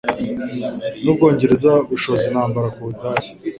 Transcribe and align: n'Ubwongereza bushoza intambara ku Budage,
n'Ubwongereza 1.03 1.71
bushoza 1.89 2.23
intambara 2.29 2.67
ku 2.75 2.79
Budage, 2.87 3.29